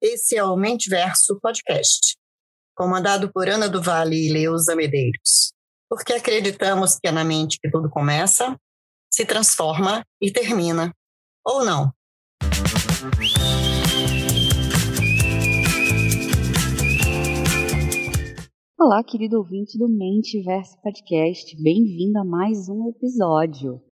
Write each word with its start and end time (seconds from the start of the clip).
Esse 0.00 0.36
é 0.36 0.44
o 0.44 0.56
Mentiverso 0.56 1.40
Podcast, 1.40 2.16
comandado 2.76 3.32
por 3.32 3.48
Ana 3.48 3.68
do 3.68 3.82
Vale 3.82 4.28
e 4.28 4.32
Leusa 4.32 4.76
Medeiros, 4.76 5.52
porque 5.88 6.12
acreditamos 6.12 6.96
que 6.96 7.08
é 7.08 7.10
na 7.10 7.24
mente 7.24 7.58
que 7.60 7.68
tudo 7.68 7.90
começa, 7.90 8.56
se 9.12 9.26
transforma 9.26 10.04
e 10.22 10.30
termina. 10.30 10.94
Ou 11.44 11.64
não? 11.64 11.92
Olá, 18.78 19.02
querido 19.02 19.38
ouvinte 19.38 19.76
do 19.76 19.88
Mentiverso 19.88 20.80
Podcast, 20.80 21.60
bem-vindo 21.60 22.20
a 22.20 22.24
mais 22.24 22.68
um 22.68 22.88
episódio. 22.90 23.89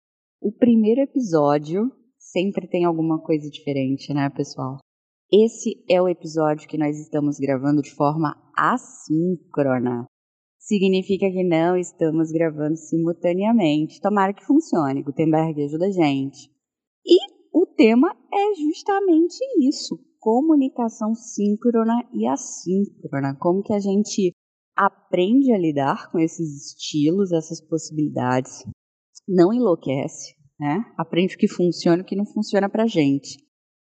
O 0.46 0.52
primeiro 0.52 1.00
episódio 1.00 1.90
sempre 2.20 2.68
tem 2.68 2.84
alguma 2.84 3.18
coisa 3.18 3.50
diferente, 3.50 4.14
né, 4.14 4.30
pessoal? 4.30 4.76
Esse 5.32 5.82
é 5.90 6.02
o 6.02 6.10
episódio 6.10 6.68
que 6.68 6.78
nós 6.78 7.00
estamos 7.00 7.38
gravando 7.40 7.82
de 7.82 7.96
forma 7.96 8.36
assíncrona. 8.54 10.06
Significa 10.60 11.32
que 11.32 11.46
não 11.46 11.78
estamos 11.78 12.30
gravando 12.30 12.76
simultaneamente. 12.76 14.02
Tomara 14.02 14.34
que 14.34 14.44
funcione. 14.44 15.02
Gutenberg 15.02 15.64
ajuda 15.64 15.86
a 15.86 15.92
gente. 15.92 16.52
E 17.06 17.18
o 17.54 17.66
tema 17.66 18.14
é 18.30 18.56
justamente 18.56 19.38
isso: 19.66 19.98
comunicação 20.20 21.16
síncrona 21.16 22.06
e 22.14 22.28
assíncrona. 22.28 23.34
Como 23.40 23.64
que 23.64 23.72
a 23.72 23.80
gente 23.80 24.34
aprende 24.76 25.54
a 25.54 25.58
lidar 25.58 26.12
com 26.12 26.20
esses 26.20 26.68
estilos, 26.68 27.32
essas 27.32 27.66
possibilidades, 27.66 28.66
não 29.28 29.54
enlouquece, 29.54 30.36
né? 30.60 30.84
Aprende 30.98 31.36
o 31.36 31.38
que 31.38 31.48
funciona 31.48 32.00
e 32.00 32.02
o 32.02 32.06
que 32.06 32.16
não 32.16 32.26
funciona 32.26 32.70
pra 32.70 32.88
gente. 32.88 33.38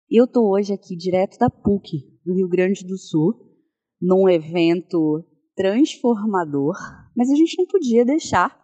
Eu 0.10 0.26
estou 0.26 0.50
hoje 0.52 0.74
aqui 0.74 0.96
direto 0.96 1.38
da 1.38 1.50
PUC, 1.50 2.00
do 2.26 2.34
Rio 2.34 2.50
Grande 2.50 2.86
do 2.86 2.98
Sul, 2.98 3.34
num 4.02 4.28
evento 4.30 5.24
transformador, 5.56 6.76
mas 7.16 7.30
a 7.30 7.36
gente 7.36 7.58
não 7.58 7.66
podia 7.66 8.04
deixar 8.04 8.60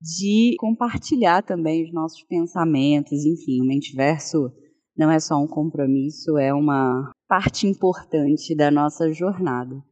de 0.00 0.56
compartilhar 0.58 1.42
também 1.42 1.84
os 1.84 1.92
nossos 1.92 2.24
pensamentos, 2.24 3.24
enfim, 3.24 3.60
o 3.60 3.64
Mentiverso 3.64 4.50
não 4.96 5.10
é 5.10 5.20
só 5.20 5.36
um 5.36 5.46
compromisso, 5.46 6.36
é 6.36 6.52
uma 6.52 7.12
parte 7.28 7.66
importante 7.66 8.54
da 8.54 8.70
nossa 8.70 9.12
jornada. 9.12 9.82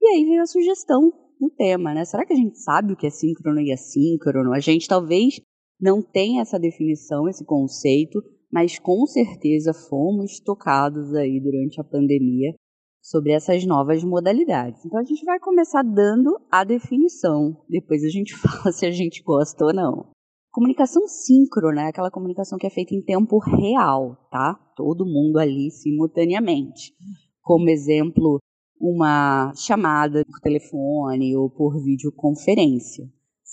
E 0.00 0.06
aí 0.06 0.24
veio 0.24 0.42
a 0.42 0.46
sugestão 0.46 1.10
do 1.40 1.50
tema, 1.50 1.94
né? 1.94 2.04
Será 2.04 2.26
que 2.26 2.32
a 2.32 2.36
gente 2.36 2.58
sabe 2.58 2.92
o 2.92 2.96
que 2.96 3.06
é 3.06 3.10
síncrono 3.10 3.60
e 3.60 3.72
assíncrono? 3.72 4.52
A 4.52 4.60
gente 4.60 4.86
talvez 4.86 5.40
não 5.84 6.00
tenha 6.00 6.40
essa 6.40 6.58
definição, 6.58 7.28
esse 7.28 7.44
conceito, 7.44 8.22
mas 8.50 8.78
com 8.78 9.04
certeza 9.04 9.74
fomos 9.74 10.40
tocados 10.40 11.14
aí 11.14 11.38
durante 11.38 11.78
a 11.78 11.84
pandemia 11.84 12.54
sobre 13.02 13.32
essas 13.32 13.66
novas 13.66 14.02
modalidades. 14.02 14.82
Então 14.82 14.98
a 14.98 15.04
gente 15.04 15.22
vai 15.26 15.38
começar 15.38 15.82
dando 15.82 16.40
a 16.50 16.64
definição, 16.64 17.62
depois 17.68 18.02
a 18.02 18.08
gente 18.08 18.32
fala 18.40 18.72
se 18.72 18.86
a 18.86 18.90
gente 18.90 19.22
gosta 19.22 19.62
ou 19.62 19.74
não. 19.74 20.10
Comunicação 20.50 21.06
síncrona 21.06 21.82
é 21.82 21.88
aquela 21.88 22.10
comunicação 22.10 22.56
que 22.56 22.66
é 22.66 22.70
feita 22.70 22.94
em 22.94 23.02
tempo 23.02 23.38
real, 23.38 24.16
tá? 24.30 24.54
Todo 24.74 25.04
mundo 25.04 25.38
ali 25.38 25.70
simultaneamente. 25.70 26.94
Como 27.42 27.68
exemplo, 27.68 28.38
uma 28.80 29.52
chamada 29.54 30.24
por 30.24 30.40
telefone 30.40 31.36
ou 31.36 31.50
por 31.50 31.82
videoconferência. 31.82 33.04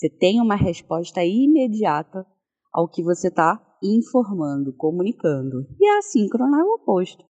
Você 0.02 0.10
tem 0.10 0.42
uma 0.42 0.56
resposta 0.56 1.24
imediata 1.24 2.26
ao 2.74 2.90
que 2.90 3.04
você 3.04 3.28
está 3.28 3.62
informando, 3.84 4.74
comunicando. 4.76 5.68
E 5.80 5.86
a 5.86 6.00
assíncrona 6.00 6.60
é 6.60 6.64
o 6.64 6.74
oposto. 6.74 7.24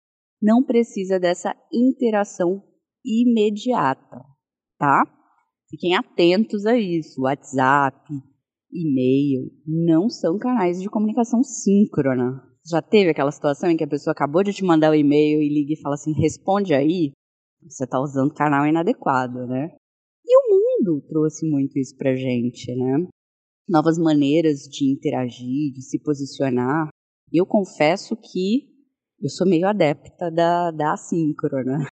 Não 0.42 0.62
precisa 0.62 1.18
dessa 1.18 1.56
interação 1.72 2.62
imediata, 3.02 4.22
tá? 4.78 5.02
Fiquem 5.70 5.96
atentos 5.96 6.66
a 6.66 6.76
isso. 6.76 7.22
WhatsApp, 7.22 8.06
e-mail 8.70 9.50
não 9.66 10.10
são 10.10 10.36
canais 10.36 10.78
de 10.78 10.90
comunicação 10.90 11.42
síncrona. 11.42 12.42
Já 12.70 12.82
teve 12.82 13.12
aquela 13.12 13.32
situação 13.32 13.70
em 13.70 13.78
que 13.78 13.84
a 13.84 13.88
pessoa 13.88 14.12
acabou 14.12 14.42
de 14.42 14.52
te 14.52 14.62
mandar 14.62 14.90
o 14.90 14.92
um 14.92 14.96
e-mail 14.96 15.40
e 15.40 15.48
liga 15.48 15.72
e 15.72 15.80
fala 15.80 15.94
assim: 15.94 16.12
responde 16.12 16.74
aí? 16.74 17.12
Você 17.66 17.84
está 17.84 17.98
usando 17.98 18.34
canal 18.34 18.66
inadequado, 18.66 19.46
né? 19.46 19.70
Mundo 20.78 21.02
trouxe 21.08 21.48
muito 21.48 21.78
isso 21.78 21.96
pra 21.96 22.14
gente, 22.14 22.74
né? 22.74 23.08
novas 23.68 23.98
maneiras 23.98 24.60
de 24.60 24.90
interagir, 24.90 25.72
de 25.72 25.82
se 25.82 25.98
posicionar. 26.02 26.88
Eu 27.32 27.44
confesso 27.44 28.16
que 28.16 28.66
eu 29.20 29.28
sou 29.28 29.46
meio 29.46 29.68
adepta 29.68 30.30
da, 30.30 30.70
da 30.70 30.94
assíncrona. 30.94 31.86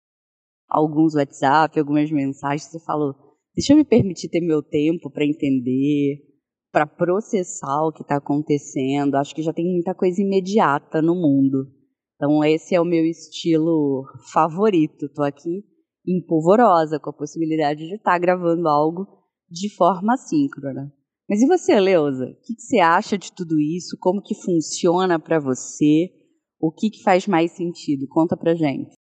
Alguns 0.70 1.16
WhatsApp, 1.16 1.78
algumas 1.78 2.10
mensagens, 2.10 2.72
você 2.72 2.80
falou, 2.80 3.14
deixa 3.54 3.74
eu 3.74 3.78
me 3.78 3.84
permitir 3.84 4.30
ter 4.30 4.42
meu 4.42 4.64
tempo 4.64 5.12
para 5.12 5.26
entender, 5.26 6.18
para 6.72 6.88
processar 6.88 7.86
o 7.86 7.92
que 7.92 8.02
está 8.02 8.18
acontecendo. 8.18 9.16
Acho 9.16 9.36
que 9.36 9.44
já 9.44 9.52
tem 9.52 9.66
muita 9.66 9.94
coisa 9.94 10.22
imediata 10.22 11.02
no 11.02 11.16
mundo. 11.16 11.70
Então 12.16 12.44
esse 12.44 12.74
é 12.74 12.80
o 12.80 12.86
meu 12.86 13.04
estilo 13.06 14.06
favorito. 14.32 15.06
Estou 15.06 15.26
aqui 15.26 15.64
empolvorosa 16.08 17.00
com 17.00 17.10
a 17.10 17.14
possibilidade 17.14 17.88
de 17.88 17.96
estar 17.96 18.12
tá 18.12 18.20
gravando 18.20 18.68
algo 18.68 19.08
de 19.50 19.74
forma 19.76 20.14
assíncrona. 20.14 20.92
Mas 21.28 21.42
e 21.42 21.48
você, 21.48 21.80
Leusa? 21.80 22.26
O 22.26 22.42
que, 22.42 22.56
que 22.56 22.62
você 22.62 22.80
acha 22.80 23.18
de 23.18 23.32
tudo 23.32 23.60
isso? 23.60 23.98
Como 24.00 24.22
que 24.22 24.36
funciona 24.36 25.20
para 25.20 25.40
você? 25.40 26.12
O 26.60 26.72
que, 26.72 26.90
que 26.90 27.04
faz 27.04 27.28
mais 27.28 27.52
sentido? 27.52 28.08
Conta 28.08 28.38
pra 28.38 28.56
gente. 28.56 28.94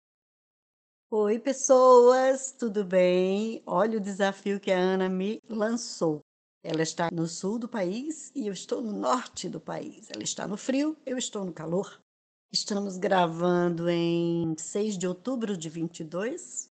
Oi, 1.11 1.39
pessoas, 1.39 2.53
tudo 2.59 2.85
bem? 2.85 3.63
Olha 3.67 3.99
o 3.99 4.01
desafio 4.01 4.59
que 4.59 4.73
a 4.73 4.79
Ana 4.79 5.09
me 5.09 5.39
lançou. 5.49 6.21
Ela 6.65 6.83
está 6.83 7.09
no 7.13 7.27
sul 7.27 7.59
do 7.59 7.69
país 7.69 8.33
e 8.35 8.47
eu 8.47 8.53
estou 8.53 8.81
no 8.81 8.93
norte 8.93 9.49
do 9.49 9.61
país. 9.61 10.09
Ela 10.11 10.23
está 10.23 10.49
no 10.49 10.57
frio, 10.57 10.97
eu 11.05 11.19
estou 11.19 11.45
no 11.45 11.53
calor. 11.53 12.01
Estamos 12.51 12.97
gravando 12.97 13.89
em 13.91 14.55
6 14.57 14.97
de 14.97 15.07
outubro 15.07 15.57
de 15.57 15.69
22, 15.69 16.69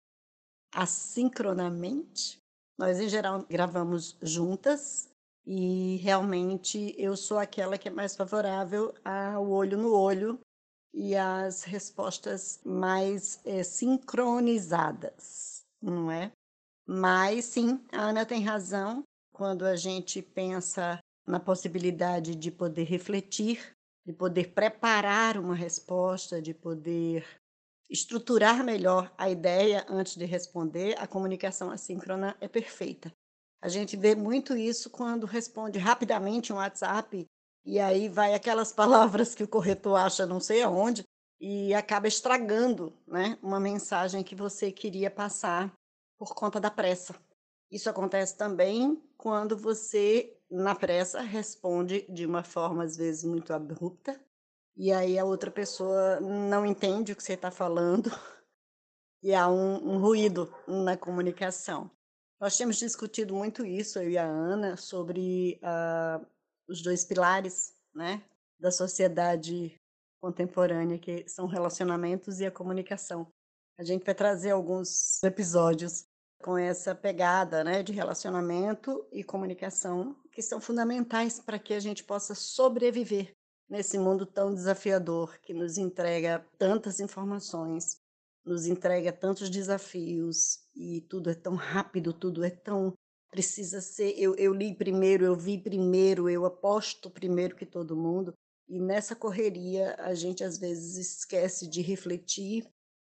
assincronamente. 0.73 2.37
Nós, 2.77 2.99
em 2.99 3.09
geral, 3.09 3.45
gravamos 3.49 4.17
juntas, 4.21 5.11
e 5.45 5.97
realmente 5.97 6.95
eu 6.97 7.17
sou 7.17 7.39
aquela 7.39 7.77
que 7.77 7.87
é 7.87 7.91
mais 7.91 8.15
favorável 8.15 8.93
ao 9.03 9.49
olho 9.49 9.77
no 9.77 9.93
olho 9.93 10.39
e 10.93 11.15
às 11.15 11.63
respostas 11.63 12.61
mais 12.63 13.39
é, 13.45 13.63
sincronizadas, 13.63 15.63
não 15.81 16.11
é? 16.11 16.31
Mas 16.85 17.45
sim, 17.45 17.83
a 17.91 18.01
Ana 18.01 18.25
tem 18.25 18.43
razão 18.43 19.03
quando 19.33 19.65
a 19.65 19.75
gente 19.75 20.21
pensa 20.21 20.99
na 21.25 21.39
possibilidade 21.39 22.35
de 22.35 22.51
poder 22.51 22.83
refletir, 22.83 23.73
de 24.05 24.13
poder 24.13 24.53
preparar 24.53 25.37
uma 25.37 25.55
resposta, 25.55 26.41
de 26.41 26.53
poder 26.53 27.25
estruturar 27.91 28.63
melhor 28.63 29.13
a 29.17 29.29
ideia 29.29 29.85
antes 29.89 30.15
de 30.15 30.23
responder, 30.23 30.95
a 30.97 31.05
comunicação 31.05 31.69
assíncrona 31.69 32.37
é 32.39 32.47
perfeita. 32.47 33.13
A 33.61 33.67
gente 33.67 33.97
vê 33.97 34.15
muito 34.15 34.55
isso 34.55 34.89
quando 34.89 35.27
responde 35.27 35.77
rapidamente 35.77 36.53
um 36.53 36.55
WhatsApp 36.55 37.27
e 37.65 37.79
aí 37.79 38.07
vai 38.07 38.33
aquelas 38.33 38.71
palavras 38.73 39.35
que 39.35 39.43
o 39.43 39.47
corretor 39.47 39.97
acha 39.97 40.25
não 40.25 40.39
sei 40.39 40.63
aonde 40.63 41.03
e 41.39 41.73
acaba 41.73 42.07
estragando 42.07 42.93
né, 43.05 43.37
uma 43.41 43.59
mensagem 43.59 44.23
que 44.23 44.35
você 44.35 44.71
queria 44.71 45.11
passar 45.11 45.71
por 46.17 46.33
conta 46.33 46.59
da 46.59 46.71
pressa. 46.71 47.15
Isso 47.69 47.89
acontece 47.89 48.37
também 48.37 49.01
quando 49.17 49.57
você, 49.57 50.37
na 50.49 50.75
pressa, 50.75 51.21
responde 51.21 52.05
de 52.09 52.25
uma 52.25 52.43
forma, 52.43 52.83
às 52.83 52.95
vezes, 52.95 53.23
muito 53.23 53.53
abrupta, 53.53 54.19
e 54.75 54.91
aí 54.91 55.17
a 55.19 55.25
outra 55.25 55.51
pessoa 55.51 56.19
não 56.19 56.65
entende 56.65 57.11
o 57.11 57.15
que 57.15 57.23
você 57.23 57.33
está 57.33 57.51
falando, 57.51 58.09
e 59.21 59.33
há 59.33 59.47
um, 59.47 59.95
um 59.95 59.99
ruído 59.99 60.53
na 60.67 60.97
comunicação. 60.97 61.89
Nós 62.39 62.57
temos 62.57 62.77
discutido 62.77 63.35
muito 63.35 63.65
isso, 63.65 63.99
eu 63.99 64.09
e 64.09 64.17
a 64.17 64.25
Ana, 64.25 64.75
sobre 64.75 65.59
uh, 65.61 66.25
os 66.67 66.81
dois 66.81 67.05
pilares 67.05 67.73
né, 67.93 68.23
da 68.59 68.71
sociedade 68.71 69.79
contemporânea, 70.19 70.97
que 70.97 71.27
são 71.27 71.45
relacionamentos 71.45 72.39
e 72.39 72.45
a 72.45 72.51
comunicação. 72.51 73.27
A 73.77 73.83
gente 73.83 74.03
vai 74.03 74.15
trazer 74.15 74.51
alguns 74.51 75.21
episódios 75.23 76.05
com 76.41 76.57
essa 76.57 76.95
pegada 76.95 77.63
né, 77.63 77.83
de 77.83 77.91
relacionamento 77.91 79.05
e 79.11 79.23
comunicação, 79.23 80.15
que 80.31 80.41
são 80.41 80.59
fundamentais 80.59 81.39
para 81.39 81.59
que 81.59 81.73
a 81.73 81.79
gente 81.79 82.03
possa 82.03 82.33
sobreviver 82.33 83.35
nesse 83.71 83.97
mundo 83.97 84.25
tão 84.25 84.53
desafiador 84.53 85.39
que 85.39 85.53
nos 85.53 85.77
entrega 85.77 86.45
tantas 86.57 86.99
informações, 86.99 88.01
nos 88.45 88.67
entrega 88.67 89.13
tantos 89.13 89.49
desafios 89.49 90.59
e 90.75 90.99
tudo 90.99 91.29
é 91.29 91.33
tão 91.33 91.55
rápido, 91.55 92.11
tudo 92.11 92.43
é 92.43 92.49
tão 92.49 92.93
precisa 93.29 93.79
ser. 93.79 94.13
Eu, 94.17 94.35
eu 94.35 94.53
li 94.53 94.75
primeiro, 94.75 95.23
eu 95.23 95.37
vi 95.37 95.57
primeiro, 95.57 96.29
eu 96.29 96.45
aposto 96.45 97.09
primeiro 97.09 97.55
que 97.55 97.65
todo 97.65 97.95
mundo. 97.95 98.33
E 98.67 98.77
nessa 98.77 99.15
correria, 99.15 99.95
a 99.99 100.13
gente 100.13 100.43
às 100.43 100.57
vezes 100.57 100.97
esquece 100.97 101.65
de 101.65 101.81
refletir 101.81 102.69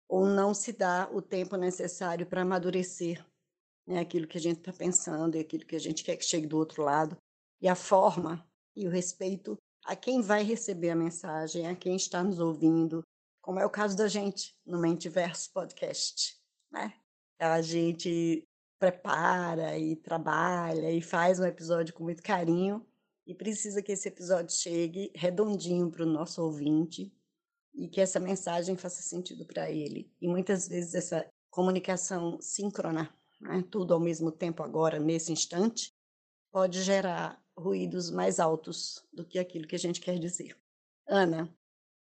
ou 0.09 0.25
não 0.25 0.55
se 0.55 0.73
dá 0.73 1.11
o 1.13 1.21
tempo 1.21 1.57
necessário 1.57 2.27
para 2.27 2.43
amadurecer 2.43 3.27
né, 3.85 3.99
aquilo 3.99 4.29
que 4.29 4.39
a 4.39 4.41
gente 4.41 4.59
está 4.59 4.73
pensando 4.73 5.37
e 5.37 5.41
aquilo 5.41 5.67
que 5.67 5.75
a 5.75 5.81
gente 5.81 6.05
quer 6.05 6.17
que 6.17 6.25
chegue 6.25 6.47
do 6.47 6.59
outro 6.59 6.85
lado. 6.85 7.17
E 7.61 7.67
a 7.67 7.75
forma 7.75 8.47
e 8.77 8.87
o 8.87 8.91
respeito 8.91 9.59
a 9.85 9.95
quem 9.95 10.21
vai 10.21 10.43
receber 10.43 10.91
a 10.91 10.97
mensagem, 10.97 11.67
a 11.67 11.77
quem 11.77 11.97
está 11.97 12.23
nos 12.23 12.39
ouvindo, 12.39 13.05
como 13.41 13.61
é 13.61 13.67
o 13.67 13.71
caso 13.71 13.97
da 13.97 14.09
gente 14.09 14.57
no 14.65 14.81
Mentiverso 14.81 15.53
Podcast. 15.53 16.37
Né? 16.73 16.95
A 17.39 17.61
gente 17.61 18.49
prepara 18.79 19.79
e 19.79 19.97
trabalha 19.97 20.91
e 20.91 21.03
faz 21.03 21.39
um 21.39 21.45
episódio 21.45 21.93
com 21.93 22.03
muito 22.03 22.23
carinho 22.23 22.85
e 23.27 23.35
precisa 23.35 23.83
que 23.83 23.93
esse 23.93 24.09
episódio 24.09 24.55
chegue 24.55 25.11
redondinho 25.15 25.91
para 25.91 26.03
o 26.03 26.07
nosso 26.07 26.43
ouvinte 26.43 27.13
e 27.75 27.89
que 27.89 28.01
essa 28.01 28.19
mensagem 28.19 28.77
faça 28.77 29.03
sentido 29.03 29.45
para 29.45 29.71
ele. 29.71 30.11
E 30.21 30.29
muitas 30.29 30.67
vezes 30.67 30.95
essa 30.95 31.27
comunicação 31.51 32.41
síncrona, 32.41 33.15
né, 33.41 33.65
tudo 33.71 33.93
ao 33.93 34.01
mesmo 34.01 34.33
tempo 34.33 34.63
agora, 34.63 34.99
nesse 34.99 35.33
instante, 35.33 35.93
pode 36.51 36.83
gerar 36.83 37.44
ruídos 37.57 38.11
mais 38.11 38.41
altos 38.41 39.07
do 39.13 39.25
que 39.25 39.39
aquilo 39.39 39.67
que 39.67 39.77
a 39.77 39.79
gente 39.79 40.01
quer 40.01 40.19
dizer. 40.19 40.57
Ana, 41.07 41.55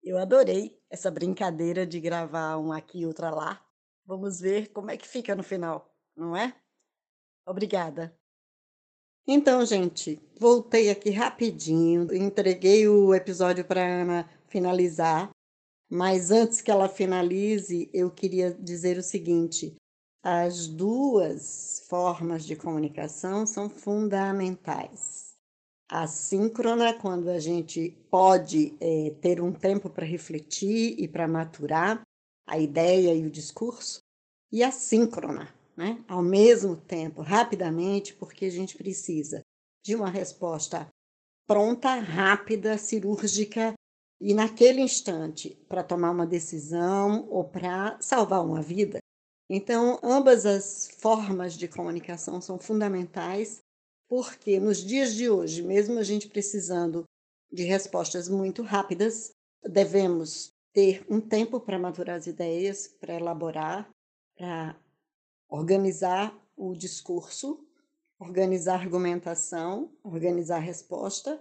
eu 0.03 0.18
adorei 0.18 0.80
essa 0.89 1.12
brincadeira 1.12 1.86
de 1.86 2.00
gravar 2.00 2.57
um 2.57 2.71
aqui 2.71 3.00
e 3.00 3.06
outra 3.06 3.30
lá. 3.30 3.65
Vamos 4.06 4.39
ver 4.39 4.71
como 4.71 4.89
é 4.89 4.97
que 4.97 5.07
fica 5.07 5.36
no 5.36 5.44
final, 5.44 5.94
não 6.15 6.36
é? 6.36 6.56
Obrigada. 7.45 8.18
Então, 9.27 9.63
gente, 9.65 10.19
voltei 10.39 10.89
aqui 10.89 11.12
rapidinho, 11.12 12.12
entreguei 12.15 12.88
o 12.88 13.13
episódio 13.13 13.63
para 13.63 13.85
Ana 13.85 14.27
finalizar, 14.47 15.30
mas 15.88 16.31
antes 16.31 16.62
que 16.62 16.71
ela 16.71 16.89
finalize, 16.89 17.89
eu 17.94 18.09
queria 18.09 18.51
dizer 18.51 18.97
o 18.97 19.03
seguinte: 19.03 19.75
as 20.24 20.68
duas 20.68 21.85
formas 21.88 22.44
de 22.45 22.56
comunicação 22.56 23.45
são 23.45 23.69
fundamentais. 23.69 25.29
A 25.89 26.06
síncrona, 26.06 26.94
quando 26.94 27.30
a 27.30 27.39
gente 27.39 27.97
pode 28.12 28.77
é, 28.80 29.09
ter 29.21 29.41
um 29.41 29.51
tempo 29.51 29.89
para 29.89 30.06
refletir 30.06 30.95
e 31.00 31.07
para 31.07 31.27
maturar 31.27 32.03
a 32.45 32.59
ideia 32.59 33.15
e 33.15 33.25
o 33.25 33.31
discurso, 33.31 34.00
e 34.51 34.63
a 34.63 34.71
síncrona, 34.71 35.53
né? 35.75 36.03
ao 36.07 36.21
mesmo 36.21 36.75
tempo, 36.75 37.21
rapidamente, 37.21 38.13
porque 38.13 38.45
a 38.45 38.51
gente 38.51 38.77
precisa 38.77 39.41
de 39.83 39.95
uma 39.95 40.09
resposta 40.09 40.88
pronta, 41.47 41.95
rápida, 41.95 42.77
cirúrgica 42.77 43.74
e 44.21 44.35
naquele 44.35 44.81
instante 44.81 45.56
para 45.68 45.83
tomar 45.83 46.12
uma 46.12 46.27
decisão 46.27 47.27
ou 47.30 47.44
para 47.44 47.97
salvar 48.00 48.45
uma 48.45 48.62
vida. 48.62 49.00
Então, 49.50 50.00
ambas 50.03 50.45
as 50.45 50.89
formas 51.00 51.53
de 51.53 51.68
comunicação 51.68 52.39
são 52.39 52.59
fundamentais, 52.59 53.62
porque 54.09 54.59
nos 54.59 54.83
dias 54.83 55.13
de 55.13 55.29
hoje, 55.29 55.61
mesmo 55.61 56.00
a 56.00 56.03
gente 56.03 56.27
precisando 56.27 57.03
de 57.51 57.63
respostas 57.63 58.27
muito 58.27 58.63
rápidas, 58.63 59.31
devemos 59.63 60.51
ter 60.73 61.06
um 61.07 61.21
tempo 61.21 61.59
para 61.59 61.77
maturar 61.77 62.15
as 62.15 62.25
ideias, 62.25 62.88
para 62.88 63.13
elaborar, 63.13 63.88
para 64.35 64.75
organizar 65.47 66.35
o 66.57 66.75
discurso, 66.75 67.63
organizar 68.19 68.79
a 68.79 68.83
argumentação, 68.83 69.95
organizar 70.03 70.57
a 70.57 70.59
resposta, 70.59 71.39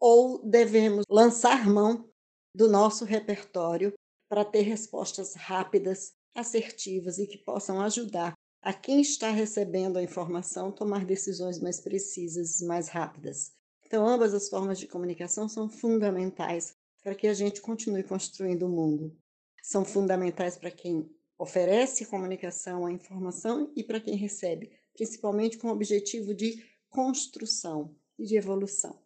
ou 0.00 0.44
devemos 0.44 1.04
lançar 1.08 1.66
mão 1.66 2.08
do 2.54 2.68
nosso 2.68 3.04
repertório 3.04 3.92
para 4.28 4.44
ter 4.44 4.62
respostas 4.62 5.34
rápidas, 5.34 6.12
assertivas 6.34 7.18
e 7.18 7.26
que 7.26 7.38
possam 7.38 7.80
ajudar 7.80 8.34
a 8.68 8.72
quem 8.74 9.00
está 9.00 9.30
recebendo 9.30 9.96
a 9.96 10.02
informação 10.02 10.70
tomar 10.70 11.02
decisões 11.06 11.58
mais 11.58 11.80
precisas, 11.80 12.60
mais 12.60 12.88
rápidas. 12.88 13.50
Então, 13.86 14.06
ambas 14.06 14.34
as 14.34 14.50
formas 14.50 14.78
de 14.78 14.86
comunicação 14.86 15.48
são 15.48 15.70
fundamentais 15.70 16.76
para 17.02 17.14
que 17.14 17.26
a 17.26 17.32
gente 17.32 17.62
continue 17.62 18.02
construindo 18.02 18.66
o 18.66 18.68
mundo. 18.68 19.16
São 19.62 19.86
fundamentais 19.86 20.58
para 20.58 20.70
quem 20.70 21.10
oferece 21.38 22.04
comunicação 22.04 22.84
à 22.84 22.92
informação 22.92 23.72
e 23.74 23.82
para 23.82 24.02
quem 24.02 24.16
recebe, 24.16 24.70
principalmente 24.92 25.56
com 25.56 25.68
o 25.68 25.72
objetivo 25.72 26.34
de 26.34 26.62
construção 26.90 27.96
e 28.18 28.26
de 28.26 28.36
evolução. 28.36 29.00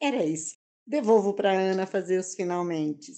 Era 0.00 0.24
isso. 0.24 0.54
Devolvo 0.86 1.34
para 1.34 1.50
a 1.50 1.60
Ana 1.60 1.86
fazer 1.88 2.20
os 2.20 2.36
finalmente. 2.36 3.12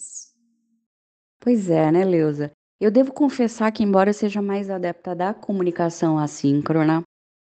Pois 1.39 1.69
é, 1.69 1.93
né, 1.93 2.07
Leusa? 2.07 2.51
Eu 2.81 2.91
devo 2.91 3.13
confessar 3.13 3.71
que, 3.73 3.83
embora 3.83 4.09
eu 4.09 4.15
seja 4.15 4.41
mais 4.41 4.71
adepta 4.71 5.15
da 5.15 5.35
comunicação 5.35 6.19
assíncrona, 6.19 7.03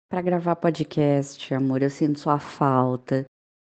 para 0.08 0.22
gravar 0.22 0.56
podcast, 0.56 1.52
amor, 1.52 1.82
eu 1.82 1.90
sinto 1.90 2.18
sua 2.18 2.38
falta 2.38 3.24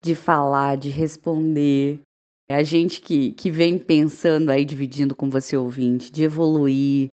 de 0.04 0.16
falar, 0.16 0.76
de 0.76 0.90
responder. 0.90 2.02
É 2.50 2.56
a 2.56 2.64
gente 2.64 3.00
que, 3.00 3.34
que 3.34 3.52
vem 3.52 3.78
pensando 3.78 4.50
aí, 4.50 4.66
dividindo 4.66 5.16
com 5.16 5.30
você 5.30 5.56
ouvinte, 5.56 6.12
de 6.12 6.24
evoluir, 6.24 7.10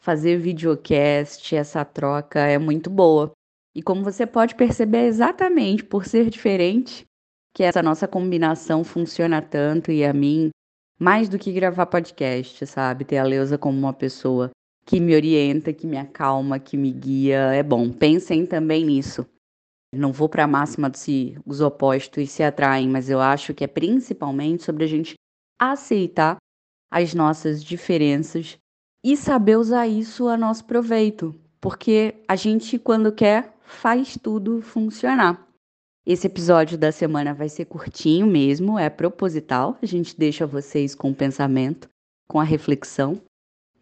fazer 0.00 0.38
videocast, 0.38 1.54
essa 1.54 1.84
troca 1.84 2.40
é 2.40 2.56
muito 2.56 2.88
boa. 2.88 3.32
E 3.74 3.82
como 3.82 4.02
você 4.02 4.26
pode 4.26 4.54
perceber, 4.54 5.08
exatamente 5.08 5.84
por 5.84 6.06
ser 6.06 6.30
diferente, 6.30 7.04
que 7.54 7.62
essa 7.62 7.82
nossa 7.82 8.08
combinação 8.08 8.82
funciona 8.82 9.42
tanto 9.42 9.92
e 9.92 10.02
a 10.06 10.12
mim, 10.14 10.50
mais 11.00 11.30
do 11.30 11.38
que 11.38 11.50
gravar 11.50 11.86
podcast, 11.86 12.66
sabe? 12.66 13.06
Ter 13.06 13.16
a 13.16 13.24
Leusa 13.24 13.56
como 13.56 13.78
uma 13.78 13.92
pessoa 13.94 14.50
que 14.84 15.00
me 15.00 15.14
orienta, 15.14 15.72
que 15.72 15.86
me 15.86 15.96
acalma, 15.96 16.58
que 16.58 16.76
me 16.76 16.92
guia, 16.92 17.54
é 17.54 17.62
bom. 17.62 17.90
Pensem 17.90 18.44
também 18.44 18.84
nisso. 18.84 19.26
Não 19.94 20.12
vou 20.12 20.28
para 20.28 20.44
a 20.44 20.46
máxima 20.46 20.90
de 20.90 20.98
se 20.98 21.38
os 21.46 21.62
opostos 21.62 22.30
se 22.30 22.42
atraem, 22.42 22.86
mas 22.86 23.08
eu 23.08 23.18
acho 23.18 23.54
que 23.54 23.64
é 23.64 23.66
principalmente 23.66 24.62
sobre 24.62 24.84
a 24.84 24.86
gente 24.86 25.14
aceitar 25.58 26.36
as 26.92 27.14
nossas 27.14 27.64
diferenças 27.64 28.58
e 29.02 29.16
saber 29.16 29.56
usar 29.56 29.88
isso 29.88 30.28
a 30.28 30.36
nosso 30.36 30.66
proveito, 30.66 31.34
porque 31.60 32.22
a 32.28 32.36
gente, 32.36 32.78
quando 32.78 33.10
quer, 33.10 33.56
faz 33.62 34.18
tudo 34.22 34.60
funcionar. 34.60 35.49
Esse 36.06 36.26
episódio 36.26 36.78
da 36.78 36.90
semana 36.90 37.34
vai 37.34 37.48
ser 37.48 37.66
curtinho 37.66 38.26
mesmo, 38.26 38.78
é 38.78 38.88
proposital. 38.88 39.76
A 39.82 39.86
gente 39.86 40.16
deixa 40.16 40.46
vocês 40.46 40.94
com 40.94 41.10
o 41.10 41.14
pensamento, 41.14 41.90
com 42.26 42.40
a 42.40 42.44
reflexão, 42.44 43.20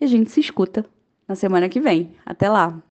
e 0.00 0.04
a 0.04 0.09
gente 0.09 0.31
se 0.31 0.40
escuta 0.40 0.85
na 1.28 1.37
semana 1.37 1.69
que 1.69 1.81
vem. 1.81 2.16
Até 2.26 2.49
lá! 2.50 2.83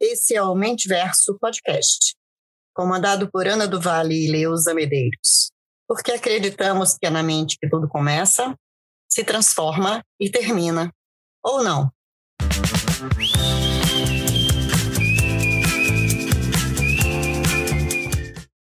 Esse 0.00 0.36
é 0.36 0.42
o 0.42 0.54
Mente 0.54 0.88
Verso 0.88 1.36
Podcast 1.40 2.14
comandado 2.72 3.30
por 3.30 3.48
Ana 3.48 3.66
do 3.66 3.80
Vale 3.80 4.26
e 4.26 4.30
Leusa 4.30 4.74
Medeiros, 4.74 5.50
porque 5.88 6.12
acreditamos 6.12 6.94
que 6.94 7.06
é 7.06 7.10
na 7.10 7.22
mente 7.22 7.56
que 7.58 7.68
tudo 7.70 7.88
começa, 7.88 8.54
se 9.10 9.24
transforma 9.24 10.02
e 10.20 10.30
termina. 10.30 10.92
Ou 11.42 11.64
não? 11.64 11.90
Música 12.98 13.85